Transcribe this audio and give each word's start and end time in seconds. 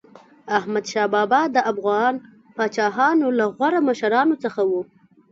احمدشاه 0.57 1.07
بابا 1.13 1.41
د 1.55 1.57
افغان 1.71 2.13
پاچاهانو 2.55 3.27
له 3.37 3.45
غوره 3.55 3.79
مشرانو 3.89 4.35
څخه 4.43 4.61
و. 4.69 4.71